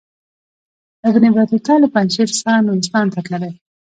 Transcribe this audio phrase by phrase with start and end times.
[1.09, 3.53] ابن بطوطه له پنجشیر څخه نورستان ته تللی.